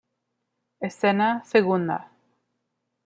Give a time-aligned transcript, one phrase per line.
[0.87, 2.09] Escena segunda.